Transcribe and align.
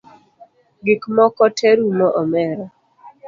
Gikmoko 0.85 1.43
te 1.57 1.69
rumo 1.77 2.07
omera 2.21 2.65